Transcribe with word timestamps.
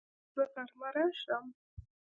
ایا 0.03 0.43
زه 0.53 0.61
غرمه 0.71 0.89
راشم؟ 0.95 1.45